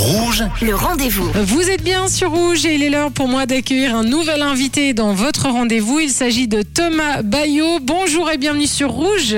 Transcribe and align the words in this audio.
Rouge, 0.00 0.44
le 0.60 0.74
rendez-vous. 0.74 1.30
Vous 1.46 1.62
êtes 1.70 1.82
bien 1.82 2.06
sur 2.08 2.30
Rouge 2.30 2.66
et 2.66 2.74
il 2.74 2.82
est 2.82 2.90
l'heure 2.90 3.10
pour 3.10 3.28
moi 3.28 3.46
d'accueillir 3.46 3.96
un 3.96 4.04
nouvel 4.04 4.42
invité 4.42 4.92
dans 4.92 5.14
votre 5.14 5.48
rendez-vous. 5.48 6.00
Il 6.00 6.10
s'agit 6.10 6.46
de 6.48 6.60
Thomas 6.60 7.22
Bayot. 7.22 7.78
Bonjour 7.80 8.30
et 8.30 8.36
bienvenue 8.36 8.66
sur 8.66 8.90
Rouge. 8.90 9.34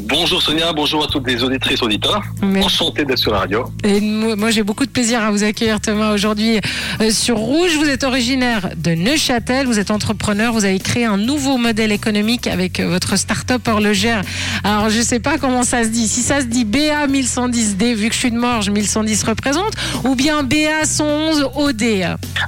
Bonjour 0.00 0.42
Sonia, 0.42 0.74
bonjour 0.74 1.04
à 1.04 1.06
toutes 1.06 1.26
les 1.26 1.42
auditrices 1.42 1.82
auditeurs. 1.82 2.20
Mais- 2.42 2.62
Enchanté 2.62 3.06
d'être 3.06 3.18
sur 3.20 3.32
la 3.32 3.38
radio. 3.38 3.64
Et 3.84 4.02
moi, 4.02 4.36
moi, 4.36 4.50
j'ai 4.50 4.62
beaucoup 4.62 4.84
de 4.84 4.90
plaisir 4.90 5.22
à 5.22 5.30
vous 5.30 5.44
accueillir 5.44 5.80
Thomas 5.80 6.12
aujourd'hui 6.12 6.60
euh, 7.00 7.10
sur 7.10 7.38
Rouge. 7.38 7.70
Vous 7.78 7.88
êtes 7.88 8.04
originaire 8.04 8.68
de 8.76 8.90
Neuchâtel, 8.90 9.66
vous 9.66 9.78
êtes 9.78 9.90
entrepreneur, 9.90 10.52
vous 10.52 10.66
avez 10.66 10.78
créé 10.78 11.06
un 11.06 11.16
nouveau 11.16 11.56
modèle 11.56 11.90
économique 11.90 12.46
avec 12.48 12.80
euh, 12.80 12.88
votre 12.90 13.16
start-up 13.16 13.66
horlogère. 13.66 14.20
Alors 14.62 14.90
je 14.90 15.00
sais 15.00 15.20
pas 15.20 15.38
comment 15.38 15.62
ça 15.62 15.84
se 15.84 15.88
dit. 15.88 16.06
Si 16.06 16.20
ça 16.20 16.40
se 16.42 16.46
dit 16.46 16.66
BA 16.66 17.06
1110D, 17.06 17.94
vu 17.94 18.08
que 18.08 18.14
je 18.14 18.18
suis 18.18 18.30
de 18.30 18.36
Morges, 18.38 18.68
1110 18.68 19.22
représente, 19.24 19.72
ou 20.04 20.14
bien 20.14 20.42
BA 20.42 20.84
111 20.84 21.50
OD. 21.54 21.82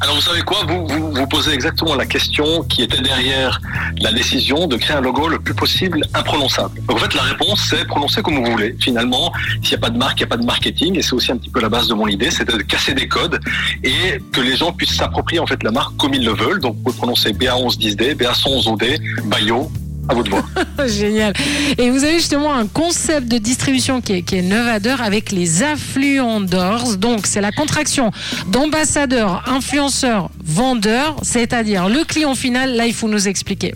Alors 0.00 0.14
vous 0.16 0.20
savez 0.20 0.42
quoi? 0.42 0.58
Vous, 0.66 0.86
vous 0.86 1.12
vous 1.12 1.26
posez 1.26 1.52
exactement 1.52 1.94
la 1.94 2.06
question 2.06 2.62
qui 2.64 2.82
était 2.82 3.00
derrière 3.00 3.60
la 4.00 4.12
décision 4.12 4.66
de 4.66 4.76
créer 4.76 4.96
un 4.96 5.00
logo 5.00 5.28
le 5.28 5.38
plus 5.38 5.54
possible 5.54 6.02
imprononçable. 6.14 6.80
Donc 6.86 6.96
en 6.96 7.00
fait 7.00 7.14
la 7.14 7.22
réponse 7.22 7.66
c'est 7.70 7.84
prononcer 7.86 8.22
comme 8.22 8.44
vous 8.44 8.50
voulez. 8.50 8.76
Finalement, 8.80 9.32
s'il 9.62 9.70
n'y 9.70 9.84
a 9.84 9.86
pas 9.86 9.90
de 9.90 9.98
marque, 9.98 10.20
il 10.20 10.22
n'y 10.22 10.28
a 10.28 10.28
pas 10.28 10.36
de 10.36 10.46
marketing 10.46 10.98
et 10.98 11.02
c'est 11.02 11.14
aussi 11.14 11.32
un 11.32 11.36
petit 11.36 11.50
peu 11.50 11.60
la 11.60 11.68
base 11.68 11.88
de 11.88 11.94
mon 11.94 12.06
idée, 12.08 12.30
c'est 12.30 12.44
de 12.44 12.62
casser 12.62 12.94
des 12.94 13.08
codes 13.08 13.40
et 13.82 14.20
que 14.32 14.40
les 14.40 14.56
gens 14.56 14.72
puissent 14.72 14.96
s'approprier 14.96 15.40
en 15.40 15.46
fait 15.46 15.62
la 15.62 15.70
marque 15.70 15.96
comme 15.96 16.14
ils 16.14 16.24
le 16.24 16.32
veulent. 16.32 16.60
Donc 16.60 16.76
vous 16.76 16.82
pouvez 16.82 16.96
prononcer 16.96 17.32
BA1110D, 17.32 18.14
BA111OD, 18.16 19.26
Bayo, 19.26 19.70
à. 20.08 20.86
Génial. 20.86 21.32
Et 21.78 21.90
vous 21.90 22.04
avez 22.04 22.14
justement 22.14 22.54
un 22.54 22.66
concept 22.66 23.28
de 23.28 23.38
distribution 23.38 24.00
qui 24.00 24.14
est, 24.14 24.22
qui 24.22 24.36
est 24.36 24.42
novateur 24.42 25.02
avec 25.02 25.32
les 25.32 25.62
affluendors. 25.62 26.96
Donc, 26.96 27.26
c'est 27.26 27.40
la 27.40 27.52
contraction 27.52 28.10
d'ambassadeur, 28.48 29.42
influenceur, 29.46 30.30
vendeur, 30.44 31.16
c'est-à-dire 31.22 31.88
le 31.88 32.04
client 32.04 32.34
final. 32.34 32.74
Là, 32.76 32.86
il 32.86 32.94
faut 32.94 33.08
nous 33.08 33.28
expliquer. 33.28 33.74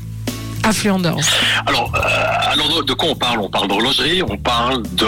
Alors, 1.66 1.92
euh, 1.94 2.52
alors 2.52 2.84
de, 2.84 2.92
quoi 2.92 3.11
on 3.11 3.14
parle? 3.14 3.41
On 3.41 3.48
parle 3.48 3.69
d'horlogerie, 3.69 4.22
on 4.22 4.36
parle 4.36 4.83
de 4.92 5.06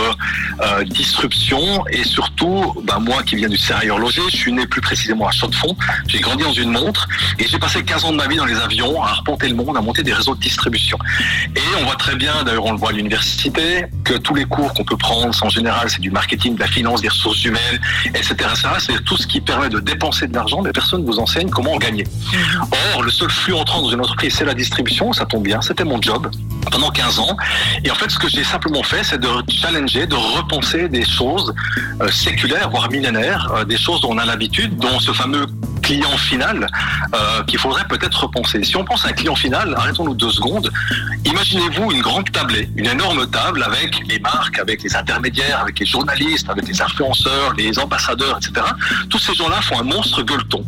euh, 0.60 0.84
disruption 0.84 1.84
et 1.88 2.04
surtout, 2.04 2.74
ben, 2.84 2.98
moi 2.98 3.22
qui 3.22 3.36
viens 3.36 3.48
du 3.48 3.58
sérieux 3.58 3.92
horloger, 3.92 4.22
je 4.30 4.36
suis 4.36 4.52
né 4.52 4.66
plus 4.66 4.80
précisément 4.80 5.26
à 5.28 5.32
Chaux-de-Fonds, 5.32 5.76
j'ai 6.08 6.20
grandi 6.20 6.44
dans 6.44 6.52
une 6.52 6.70
montre 6.70 7.08
et 7.38 7.46
j'ai 7.46 7.58
passé 7.58 7.82
15 7.82 8.04
ans 8.04 8.12
de 8.12 8.16
ma 8.16 8.26
vie 8.26 8.36
dans 8.36 8.44
les 8.44 8.56
avions 8.56 9.02
à 9.02 9.08
arpenter 9.08 9.48
le 9.48 9.54
monde, 9.54 9.76
à 9.76 9.80
monter 9.80 10.02
des 10.02 10.12
réseaux 10.12 10.34
de 10.34 10.40
distribution. 10.40 10.98
Et 11.56 11.60
on 11.80 11.84
voit 11.84 11.96
très 11.96 12.16
bien, 12.16 12.42
d'ailleurs 12.44 12.66
on 12.66 12.72
le 12.72 12.78
voit 12.78 12.90
à 12.90 12.92
l'université, 12.92 13.86
que 14.04 14.14
tous 14.14 14.34
les 14.34 14.44
cours 14.44 14.72
qu'on 14.74 14.84
peut 14.84 14.96
prendre, 14.96 15.34
en 15.42 15.48
général, 15.48 15.90
c'est 15.90 16.00
du 16.00 16.10
marketing, 16.10 16.54
de 16.54 16.60
la 16.60 16.66
finance, 16.66 17.00
des 17.02 17.08
ressources 17.08 17.44
humaines, 17.44 17.80
etc. 18.06 18.32
etc. 18.32 18.68
C'est 18.78 19.04
tout 19.04 19.16
ce 19.16 19.26
qui 19.26 19.40
permet 19.40 19.68
de 19.68 19.80
dépenser 19.80 20.26
de 20.26 20.34
l'argent, 20.34 20.62
mais 20.62 20.72
personne 20.72 21.02
ne 21.02 21.06
vous 21.06 21.18
enseigne 21.18 21.50
comment 21.50 21.72
en 21.72 21.78
gagner. 21.78 22.04
Or, 22.94 23.02
le 23.02 23.10
seul 23.10 23.30
flux 23.30 23.54
entrant 23.54 23.82
dans 23.82 23.90
une 23.90 24.00
entreprise, 24.00 24.34
c'est 24.36 24.44
la 24.44 24.54
distribution, 24.54 25.12
ça 25.12 25.26
tombe 25.26 25.42
bien, 25.42 25.49
c'était 25.60 25.84
mon 25.84 26.00
job 26.00 26.30
pendant 26.70 26.90
15 26.90 27.18
ans. 27.18 27.36
Et 27.84 27.90
en 27.90 27.94
fait, 27.94 28.10
ce 28.10 28.18
que 28.18 28.28
j'ai 28.28 28.44
simplement 28.44 28.82
fait, 28.82 29.02
c'est 29.02 29.18
de 29.18 29.28
challenger, 29.48 30.06
de 30.06 30.14
repenser 30.14 30.88
des 30.88 31.04
choses 31.04 31.54
euh, 32.00 32.08
séculaires, 32.10 32.70
voire 32.70 32.90
millénaires, 32.90 33.50
euh, 33.54 33.64
des 33.64 33.76
choses 33.76 34.00
dont 34.02 34.10
on 34.12 34.18
a 34.18 34.24
l'habitude, 34.24 34.76
dont 34.76 35.00
ce 35.00 35.12
fameux 35.12 35.46
client 35.82 36.16
final 36.18 36.66
euh, 37.14 37.42
qu'il 37.44 37.58
faudrait 37.58 37.86
peut-être 37.88 38.24
repenser. 38.24 38.62
Si 38.62 38.76
on 38.76 38.84
pense 38.84 39.04
à 39.04 39.08
un 39.08 39.12
client 39.12 39.34
final, 39.34 39.74
arrêtons-nous 39.76 40.14
deux 40.14 40.30
secondes. 40.30 40.70
Imaginez-vous 41.24 41.90
une 41.92 42.02
grande 42.02 42.30
tablée, 42.30 42.68
une 42.76 42.86
énorme 42.86 43.28
table 43.28 43.62
avec 43.62 44.00
les 44.06 44.18
marques, 44.20 44.58
avec 44.58 44.82
les 44.82 44.94
intermédiaires, 44.94 45.60
avec 45.60 45.78
les 45.80 45.86
journalistes, 45.86 46.48
avec 46.48 46.68
les 46.68 46.80
influenceurs, 46.80 47.54
les 47.56 47.78
ambassadeurs, 47.78 48.38
etc. 48.38 48.66
Tous 49.08 49.18
ces 49.18 49.34
gens-là 49.34 49.60
font 49.62 49.80
un 49.80 49.84
monstre 49.84 50.22
gueuleton. 50.22 50.64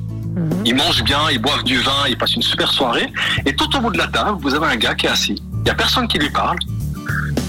Ils 0.64 0.74
mangent 0.74 1.02
bien, 1.02 1.30
ils 1.30 1.38
boivent 1.38 1.64
du 1.64 1.78
vin, 1.78 2.06
ils 2.08 2.16
passent 2.16 2.34
une 2.34 2.42
super 2.42 2.72
soirée. 2.72 3.12
Et 3.46 3.54
tout 3.54 3.74
au 3.76 3.80
bout 3.80 3.90
de 3.90 3.98
la 3.98 4.06
table, 4.06 4.38
vous 4.40 4.54
avez 4.54 4.66
un 4.66 4.76
gars 4.76 4.94
qui 4.94 5.06
est 5.06 5.10
assis. 5.10 5.42
Il 5.52 5.62
n'y 5.62 5.70
a 5.70 5.74
personne 5.74 6.08
qui 6.08 6.18
lui 6.18 6.30
parle. 6.30 6.56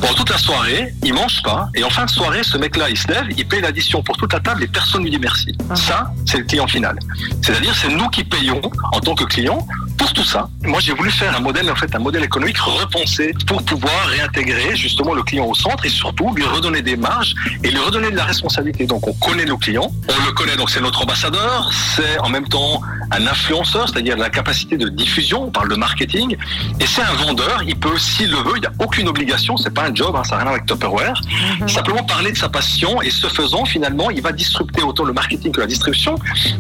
Pendant 0.02 0.16
toute 0.16 0.30
la 0.32 0.38
soirée, 0.38 0.94
il 1.04 1.14
mange 1.14 1.42
pas. 1.44 1.70
Et 1.76 1.84
en 1.84 1.90
fin 1.90 2.06
de 2.06 2.10
soirée, 2.10 2.44
ce 2.44 2.58
mec-là, 2.58 2.90
il 2.90 2.98
se 2.98 3.08
lève, 3.08 3.26
il 3.38 3.48
paye 3.48 3.62
l'addition 3.62 4.04
pour 4.04 4.18
toute 4.18 4.34
la 4.34 4.40
table 4.40 4.64
et 4.64 4.68
personne 4.68 5.04
lui 5.04 5.12
dit 5.12 5.20
merci. 5.20 5.56
Ça, 5.76 6.12
c'est 6.26 6.40
le 6.40 6.44
client 6.44 6.68
final. 6.68 7.00
C'est-à-dire, 7.42 7.74
c'est 7.74 7.88
nous 7.88 8.10
qui 8.10 8.24
payons 8.24 8.62
en 8.92 9.00
tant 9.00 9.16
que 9.16 9.24
clients 9.24 9.66
pour 9.98 10.14
tout 10.14 10.24
ça. 10.24 10.50
Moi, 10.64 10.80
j'ai 10.80 10.94
voulu 10.94 11.12
faire 11.12 11.36
un 11.36 11.40
modèle, 11.40 11.70
en 11.70 11.76
fait, 11.76 11.94
un 11.96 12.00
modèle 12.00 12.24
économique 12.24 12.58
repensé 12.58 13.34
pour 13.48 13.64
pouvoir 13.64 14.06
réintégrer 14.08 14.76
justement 14.76 15.14
le 15.14 15.24
client 15.24 15.46
au 15.46 15.54
centre 15.54 15.86
et 15.86 15.90
surtout 15.90 16.34
lui 16.34 16.44
redonner 16.44 16.81
des 16.81 16.96
marges 16.96 17.34
et 17.64 17.70
lui 17.70 17.80
redonner 17.80 18.12
de 18.12 18.16
la 18.16 18.26
responsabilité. 18.26 18.86
Donc, 18.86 19.08
on 19.08 19.14
connaît 19.14 19.46
nos 19.46 19.58
clients, 19.58 19.92
on 20.08 20.26
le 20.26 20.31
connaît, 20.31 20.56
donc 20.56 20.70
c'est 20.70 20.81
notre 20.81 21.02
ambassadeur, 21.02 21.72
c'est 21.96 22.20
en 22.20 22.30
même 22.30 22.48
temps 22.48 22.81
un 23.12 23.28
influenceur, 23.28 23.90
c'est-à-dire 23.90 24.18
la 24.18 24.30
capacité 24.30 24.78
de 24.78 24.90
diffusion, 24.90 25.44
on 25.44 25.52
parle 25.52 25.70
de 25.70 25.76
marketing, 25.76 26.36
et 26.80 26.86
c'est 26.86 27.02
un 27.02 27.14
vendeur, 27.14 27.62
il 27.66 27.75
peut, 27.75 27.98
s'il 27.98 28.31
le 28.31 28.38
veut, 28.38 28.54
il 28.56 28.62
n'y 28.62 28.68
a 28.68 28.74
aucune 28.80 29.08
obligation, 29.08 29.58
c'est 29.58 29.74
pas 29.74 29.84
un 29.84 29.94
job, 29.94 30.16
hein, 30.16 30.24
ça 30.24 30.31
n'a 30.31 30.38
rien 30.38 30.42
à 30.42 30.50
voir 30.50 30.56
avec 30.56 30.66
Tupperware, 30.66 31.22
simplement 31.68 32.04
parler 32.04 32.31
de 32.31 32.38
sa 32.38 32.50
passion, 32.50 33.02
et 33.02 33.10
ce 33.10 33.28
faisant, 33.28 33.66
finalement, 33.66 34.10
il 34.10 34.22
va 34.22 34.31
disrupter 34.31 34.81
autant 34.81 35.04
le 35.04 35.14
marketing 35.14 35.52
que 35.52 35.60
la 35.60 35.68
distribution. 35.68 36.16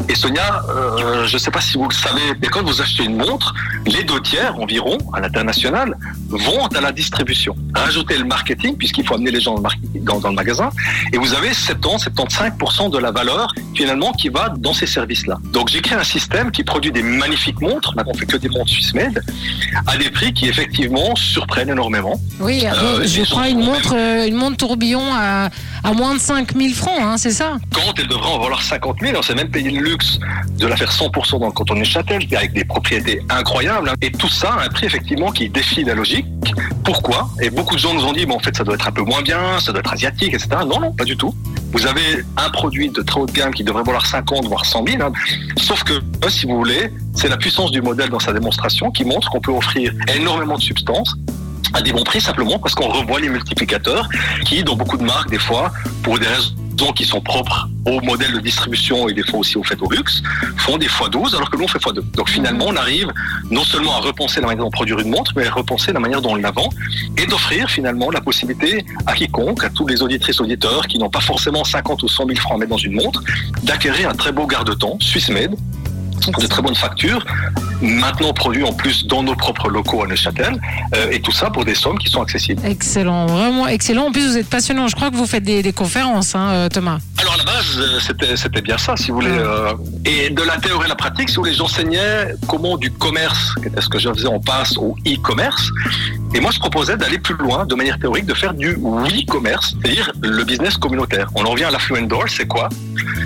Et 0.09 0.15
Sonia, 0.15 0.63
euh, 0.69 1.25
je 1.25 1.33
ne 1.33 1.39
sais 1.39 1.51
pas 1.51 1.61
si 1.61 1.77
vous 1.77 1.87
le 1.87 1.93
savez, 1.93 2.21
mais 2.41 2.47
quand 2.47 2.63
vous 2.63 2.81
achetez 2.81 3.03
une 3.03 3.17
montre, 3.25 3.53
les 3.85 4.03
deux 4.03 4.21
tiers 4.21 4.57
environ, 4.59 4.97
à 5.13 5.19
l'international, 5.19 5.97
vont 6.29 6.65
à 6.67 6.81
la 6.81 6.91
distribution. 6.91 7.55
Rajoutez 7.73 8.17
le 8.17 8.25
marketing, 8.25 8.75
puisqu'il 8.77 9.05
faut 9.05 9.15
amener 9.15 9.31
les 9.31 9.39
gens 9.39 9.55
dans 9.55 10.29
le, 10.29 10.35
magasin, 10.35 10.69
et 11.11 11.17
vous 11.17 11.33
avez 11.33 11.53
70, 11.53 12.09
75% 12.15 12.91
de 12.91 12.97
la 12.97 13.11
valeur, 13.11 13.53
finalement, 13.75 14.11
qui 14.13 14.29
va 14.29 14.49
dans 14.57 14.73
ces 14.73 14.87
services-là. 14.87 15.37
Donc 15.51 15.69
j'ai 15.69 15.81
créé 15.81 15.97
un 15.97 16.03
système 16.03 16.51
qui 16.51 16.63
produit 16.63 16.91
des 16.91 17.03
magnifiques 17.03 17.61
montres, 17.61 17.93
maintenant 17.95 18.13
on 18.15 18.17
fait 18.17 18.25
que 18.25 18.37
des 18.37 18.49
montres 18.49 18.71
Swiss 18.71 18.93
made, 18.93 19.21
à 19.85 19.97
des 19.97 20.09
prix 20.09 20.33
qui 20.33 20.47
effectivement 20.47 21.15
surprennent 21.15 21.69
énormément. 21.69 22.19
Oui, 22.39 22.65
Euh, 22.65 23.05
je 23.05 23.23
crois 23.23 23.49
une 23.49 23.63
montre, 23.63 23.93
euh, 23.95 24.27
une 24.27 24.35
montre 24.35 24.57
tourbillon 24.57 25.03
à, 25.13 25.49
à 25.83 25.93
moins 25.93 26.15
de 26.15 26.19
5000 26.19 26.73
francs, 26.73 26.99
hein, 26.99 27.17
c'est 27.17 27.31
ça? 27.31 27.57
Quand 27.73 27.93
elle 27.97 28.07
devrait 28.07 28.31
en 28.31 28.39
valoir 28.39 28.61
50 28.61 28.97
000, 29.01 29.13
on 29.17 29.21
s'est 29.21 29.35
même 29.35 29.49
payé 29.49 29.69
le 29.69 29.81
luxe 29.81 30.19
de 30.57 30.67
la 30.67 30.75
faire 30.75 30.91
100% 30.91 31.39
dans 31.39 31.47
le 31.47 31.51
canton 31.51 31.73
de 31.75 31.79
Neuchâtel, 31.79 32.25
avec 32.35 32.53
des 32.53 32.65
propriétés 32.65 33.12
incroyables. 33.29 33.89
hein. 33.89 33.93
Et 34.01 34.11
tout 34.11 34.29
ça 34.29 34.53
à 34.53 34.65
un 34.65 34.69
prix 34.69 34.85
effectivement 34.85 35.31
qui 35.31 35.49
défie 35.49 35.83
la 35.83 35.95
logique. 35.95 36.25
Pourquoi? 36.83 37.29
Et 37.41 37.49
beaucoup 37.49 37.75
de 37.75 37.79
gens 37.79 37.93
nous 37.93 38.03
ont 38.05 38.13
dit, 38.13 38.25
bon, 38.25 38.35
en 38.35 38.39
fait, 38.39 38.55
ça 38.55 38.63
doit 38.63 38.75
être 38.75 38.87
un 38.87 38.91
peu 38.91 39.03
moins 39.03 39.21
bien, 39.21 39.59
ça 39.59 39.71
doit 39.71 39.79
être 39.79 39.93
asiatique, 39.93 40.33
etc. 40.33 40.49
Non, 40.67 40.79
non, 40.79 40.91
pas 40.91 41.05
du 41.05 41.15
tout. 41.15 41.33
Vous 41.71 41.87
avez 41.87 42.23
un 42.37 42.49
produit 42.49 42.89
de 42.89 43.01
très 43.01 43.19
haut 43.19 43.25
de 43.25 43.31
gamme 43.31 43.53
qui 43.53 43.63
devrait 43.63 43.83
valoir 43.83 44.05
50 44.05 44.45
voire 44.47 44.65
100 44.65 44.85
000. 44.87 45.01
hein. 45.01 45.11
Sauf 45.57 45.83
que, 45.83 45.93
euh, 45.93 46.29
si 46.29 46.45
vous 46.45 46.57
voulez, 46.57 46.91
c'est 47.15 47.29
la 47.29 47.37
puissance 47.37 47.71
du 47.71 47.81
modèle 47.81 48.09
dans 48.09 48.19
sa 48.19 48.33
démonstration 48.33 48.91
qui 48.91 49.05
montre 49.05 49.29
qu'on 49.29 49.41
peut 49.41 49.51
offrir 49.51 49.91
énormément 50.15 50.57
de 50.57 50.61
substances 50.61 51.15
à 51.73 51.81
des 51.81 51.91
bons 51.91 52.03
prix 52.03 52.21
simplement 52.21 52.59
parce 52.59 52.75
qu'on 52.75 52.89
revoit 52.89 53.19
les 53.19 53.29
multiplicateurs 53.29 54.07
qui, 54.45 54.63
dans 54.63 54.75
beaucoup 54.75 54.97
de 54.97 55.03
marques, 55.03 55.29
des 55.31 55.39
fois, 55.39 55.71
pour 56.03 56.19
des 56.19 56.27
raisons 56.27 56.91
qui 56.95 57.05
sont 57.05 57.21
propres 57.21 57.67
au 57.85 58.01
modèle 58.01 58.31
de 58.33 58.39
distribution 58.39 59.07
et 59.09 59.13
des 59.13 59.23
fois 59.23 59.39
aussi 59.39 59.57
au 59.57 59.63
fait 59.63 59.81
au 59.81 59.89
luxe, 59.89 60.21
font 60.57 60.77
des 60.77 60.87
fois 60.87 61.09
12 61.09 61.35
alors 61.35 61.49
que 61.49 61.57
nous 61.57 61.65
on 61.65 61.67
fait 61.67 61.81
fois 61.81 61.93
2. 61.93 62.01
Donc 62.13 62.29
finalement 62.29 62.65
on 62.67 62.75
arrive 62.75 63.11
non 63.51 63.63
seulement 63.63 63.95
à 63.95 63.99
repenser 63.99 64.41
la 64.41 64.47
manière 64.47 64.63
dont 64.63 64.71
produire 64.71 64.99
une 64.99 65.09
montre, 65.09 65.31
mais 65.35 65.47
à 65.47 65.51
repenser 65.51 65.91
la 65.93 65.99
manière 65.99 66.21
dont 66.21 66.31
on 66.31 66.35
la 66.35 66.51
vend 66.51 66.69
et 67.17 67.25
d'offrir 67.25 67.69
finalement 67.69 68.11
la 68.11 68.21
possibilité 68.21 68.85
à 69.05 69.13
quiconque, 69.13 69.63
à 69.63 69.69
tous 69.69 69.87
les 69.87 70.01
auditrices 70.01 70.39
auditeurs 70.39 70.87
qui 70.87 70.97
n'ont 70.97 71.09
pas 71.09 71.21
forcément 71.21 71.63
50 71.63 72.03
ou 72.03 72.07
100 72.07 72.27
000 72.27 72.39
francs 72.39 72.55
à 72.55 72.57
mettre 72.59 72.71
dans 72.71 72.77
une 72.77 72.93
montre, 72.93 73.23
d'acquérir 73.63 74.09
un 74.09 74.15
très 74.15 74.31
beau 74.31 74.47
garde-temps 74.47 74.97
Swiss 74.99 75.29
made 75.29 75.55
de 76.31 76.47
très 76.47 76.61
bonne 76.61 76.75
facture, 76.75 77.25
maintenant 77.81 78.33
produit 78.33 78.63
en 78.63 78.73
plus 78.73 79.05
dans 79.05 79.23
nos 79.23 79.35
propres 79.35 79.69
locaux 79.69 80.03
à 80.03 80.07
Neuchâtel, 80.07 80.59
euh, 80.95 81.11
et 81.11 81.19
tout 81.19 81.31
ça 81.31 81.49
pour 81.49 81.65
des 81.65 81.75
sommes 81.75 81.97
qui 81.97 82.09
sont 82.09 82.21
accessibles. 82.21 82.61
Excellent, 82.65 83.25
vraiment 83.25 83.67
excellent. 83.67 84.07
En 84.07 84.11
plus, 84.11 84.27
vous 84.27 84.37
êtes 84.37 84.49
passionnant. 84.49 84.87
Je 84.87 84.95
crois 84.95 85.11
que 85.11 85.15
vous 85.15 85.25
faites 85.25 85.43
des, 85.43 85.73
conférences, 85.73 86.35
hein, 86.35 86.49
euh, 86.51 86.69
Thomas. 86.69 86.99
À 87.33 87.37
la 87.37 87.43
base, 87.45 87.79
euh, 87.79 88.35
c'était 88.35 88.61
bien 88.61 88.77
ça, 88.77 88.95
si 88.95 89.09
vous 89.09 89.15
voulez. 89.15 89.31
euh, 89.31 89.73
et 90.05 90.29
de 90.29 90.43
la 90.43 90.57
théorie 90.57 90.85
à 90.85 90.89
la 90.89 90.95
pratique, 90.95 91.29
si 91.29 91.37
vous 91.37 91.41
voulez, 91.41 91.55
j'enseignais 91.55 92.35
comment 92.47 92.77
du 92.77 92.91
commerce, 92.91 93.55
était 93.65 93.81
ce 93.81 93.89
que 93.89 93.97
je 93.97 94.07
faisais, 94.13 94.27
on 94.27 94.39
passe 94.39 94.77
au 94.77 94.95
e-commerce. 95.07 95.71
Et 96.35 96.39
moi, 96.39 96.51
je 96.51 96.59
proposais 96.59 96.95
d'aller 96.95 97.17
plus 97.17 97.35
loin, 97.35 97.65
de 97.65 97.73
manière 97.73 97.97
théorique, 97.97 98.27
de 98.27 98.35
faire 98.35 98.53
du 98.53 98.75
we-commerce, 98.75 99.73
c'est-à-dire 99.81 100.11
le 100.21 100.43
business 100.43 100.77
communautaire. 100.77 101.27
On 101.33 101.43
en 101.45 101.49
revient 101.49 101.63
à 101.63 101.71
l'affluent 101.71 102.05
door, 102.05 102.25
c'est 102.27 102.47
quoi? 102.47 102.69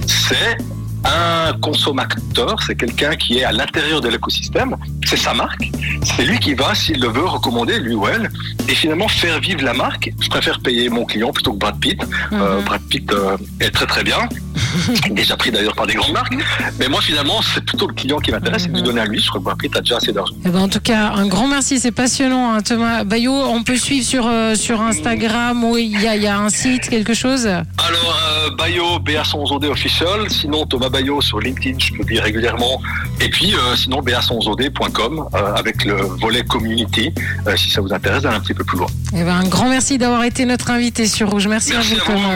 C'est 0.06 0.58
un 1.06 1.54
consommateur, 1.62 2.62
c'est 2.66 2.76
quelqu'un 2.76 3.16
qui 3.16 3.40
est 3.40 3.44
à 3.44 3.52
l'intérieur 3.52 4.02
de 4.02 4.10
l'écosystème, 4.10 4.76
c'est 5.06 5.18
sa 5.18 5.34
marque, 5.34 5.70
c'est 6.04 6.26
lui 6.26 6.40
qui 6.40 6.54
va, 6.54 6.76
s'il 6.76 7.00
le 7.00 7.08
veut, 7.08 7.26
recommander, 7.26 7.80
lui 7.80 7.94
ou 7.94 8.08
elle, 8.08 8.30
et 8.68 8.76
finalement 8.76 9.08
faire 9.08 9.40
vivre 9.40 9.64
la 9.64 9.74
marque. 9.74 10.12
Je 10.20 10.30
préfère 10.30 10.60
payer 10.60 10.90
mon 10.90 11.06
client 11.06 11.32
plutôt 11.32 11.54
que 11.54 11.58
Brad 11.58 11.80
Pitt. 11.80 12.02
Euh, 12.34 12.62
Brad 12.62 12.82
Pitt 12.90 13.12
euh, 13.12 13.38
est 13.60 13.72
très 13.72 13.86
très 13.86 14.04
bien, 14.04 14.28
déjà 15.12 15.38
pris 15.38 15.52
d'ailleurs 15.52 15.76
par 15.76 15.88
des 15.88 15.94
grandes 15.94 16.14
marques. 16.14 16.34
Mais 16.80 16.88
moi, 16.88 17.02
finalement, 17.02 17.42
c'est 17.42 17.64
plutôt 17.64 17.88
le 17.88 17.94
client 17.94 18.20
qui 18.20 18.32
m'intéresse 18.32 18.66
et 18.66 18.70
de 18.70 18.82
donner 18.82 19.02
à 19.02 19.06
lui. 19.06 19.20
Je 19.20 19.30
crois 19.30 19.42
que 19.42 19.50
après, 19.50 19.70
tu 19.70 19.78
as 19.78 19.82
déjà 19.82 19.98
assez 19.98 20.12
d'argent. 20.12 20.34
Eh 20.46 20.50
ben, 20.50 20.60
en 20.60 20.70
tout 20.70 20.80
cas, 20.80 21.12
un 21.16 21.28
grand 21.28 21.48
merci, 21.48 21.80
c'est 21.80 21.92
passionnant, 21.92 22.54
hein, 22.54 22.62
Thomas 22.62 23.04
Bayot. 23.04 23.34
On 23.34 23.64
peut 23.64 23.78
suivre 23.78 24.06
sur, 24.06 24.28
euh, 24.28 24.56
sur 24.56 24.82
Instagram 24.82 25.64
ou 25.64 25.78
il 25.78 26.02
y 26.02 26.08
a, 26.08 26.16
il 26.16 26.24
y 26.24 26.28
a 26.28 26.38
un 26.40 26.50
site, 26.50 26.90
quelque 26.90 27.14
chose? 27.14 27.46
Alors, 27.48 28.20
euh, 28.48 28.50
Bayo, 28.58 29.00
BA111OD 29.00 29.66
official. 29.70 30.30
Sinon, 30.30 30.66
Thomas 30.66 30.90
Bayo 30.90 31.22
sur 31.22 31.40
LinkedIn, 31.40 31.78
je 31.80 31.92
publie 31.94 32.20
régulièrement. 32.20 32.82
Et 33.22 33.30
puis, 33.30 33.54
euh, 33.54 33.76
sinon, 33.76 34.02
BA111OD.com 34.02 35.26
euh, 35.34 35.54
avec 35.56 35.84
le 35.86 35.96
volet 35.96 36.44
community, 36.44 37.12
euh, 37.48 37.56
si 37.56 37.70
ça 37.70 37.82
vous 37.82 37.94
intéresse 37.94 38.24
d'aller 38.24 38.38
un 38.38 38.40
petit 38.40 38.54
peu 38.54 38.64
plus 38.64 38.78
loin. 38.78 38.88
Eh 39.14 39.24
ben, 39.24 39.36
un 39.36 39.48
grand 39.48 39.70
merci 39.70 39.98
d'avoir 39.98 40.24
été 40.24 40.46
notre 40.46 40.72
invité 40.72 41.08
sur 41.08 41.30
Rouge. 41.30 41.48
Merci, 41.48 41.74
Merci 41.74 41.94
à 41.94 41.98
vous, 41.98 42.06
Thomas. 42.06 42.36